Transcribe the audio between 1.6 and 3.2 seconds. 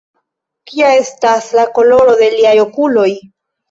koloro de liaj okuloj?